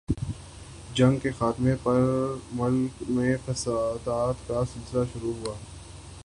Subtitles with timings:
[0.95, 1.99] جنگ کے خاتمہ پر
[2.51, 5.53] ملک میں فسادات کا سلسلہ شروع ہوا۔